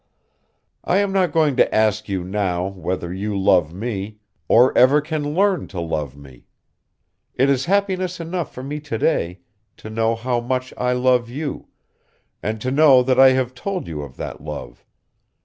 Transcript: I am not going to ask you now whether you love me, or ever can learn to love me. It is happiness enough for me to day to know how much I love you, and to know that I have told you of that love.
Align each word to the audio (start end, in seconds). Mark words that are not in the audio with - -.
I 0.83 0.97
am 0.97 1.11
not 1.11 1.31
going 1.31 1.55
to 1.57 1.75
ask 1.75 2.09
you 2.09 2.23
now 2.23 2.65
whether 2.65 3.13
you 3.13 3.37
love 3.37 3.71
me, 3.71 4.17
or 4.47 4.75
ever 4.75 4.99
can 4.99 5.35
learn 5.35 5.67
to 5.67 5.79
love 5.79 6.17
me. 6.17 6.47
It 7.35 7.51
is 7.51 7.65
happiness 7.65 8.19
enough 8.19 8.51
for 8.51 8.63
me 8.63 8.79
to 8.79 8.97
day 8.97 9.41
to 9.77 9.91
know 9.91 10.15
how 10.15 10.39
much 10.39 10.73
I 10.75 10.93
love 10.93 11.29
you, 11.29 11.67
and 12.41 12.59
to 12.61 12.71
know 12.71 13.03
that 13.03 13.19
I 13.19 13.33
have 13.33 13.53
told 13.53 13.87
you 13.87 14.01
of 14.01 14.17
that 14.17 14.41
love. 14.41 14.83